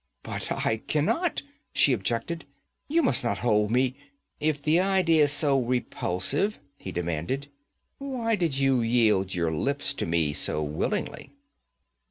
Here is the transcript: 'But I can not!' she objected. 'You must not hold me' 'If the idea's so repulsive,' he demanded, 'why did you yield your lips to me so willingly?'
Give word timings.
'But 0.23 0.51
I 0.65 0.77
can 0.77 1.05
not!' 1.05 1.43
she 1.73 1.93
objected. 1.93 2.45
'You 2.87 3.03
must 3.03 3.23
not 3.23 3.37
hold 3.37 3.69
me' 3.69 3.95
'If 4.39 4.59
the 4.59 4.79
idea's 4.79 5.31
so 5.31 5.59
repulsive,' 5.59 6.57
he 6.79 6.91
demanded, 6.91 7.49
'why 7.99 8.35
did 8.35 8.57
you 8.57 8.81
yield 8.81 9.35
your 9.35 9.51
lips 9.53 9.93
to 9.93 10.07
me 10.07 10.33
so 10.33 10.63
willingly?' 10.63 11.33